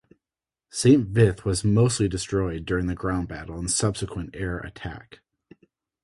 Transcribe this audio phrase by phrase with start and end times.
[0.71, 5.19] Saint Vith was mostly destroyed during the ground battle and subsequent air attack.